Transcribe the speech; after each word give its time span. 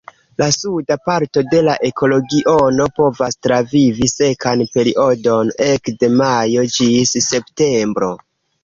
La 0.41 0.45
suda 0.53 0.95
parto 1.09 1.43
de 1.51 1.59
la 1.67 1.75
ekoregiono 1.89 2.89
povas 3.01 3.39
travivi 3.49 4.11
sekan 4.15 4.67
periodon 4.79 5.53
ekde 5.71 6.15
majo 6.25 6.69
ĝis 6.79 7.17
septembro. 7.31 8.15